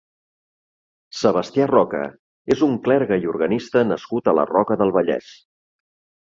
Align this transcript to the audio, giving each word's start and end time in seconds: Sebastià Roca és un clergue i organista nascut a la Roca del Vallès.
Sebastià 1.17 1.67
Roca 1.71 2.01
és 2.55 2.63
un 2.69 2.73
clergue 2.87 3.19
i 3.27 3.29
organista 3.35 3.85
nascut 3.91 4.33
a 4.33 4.37
la 4.39 4.47
Roca 4.55 4.79
del 4.85 4.97
Vallès. 4.99 5.31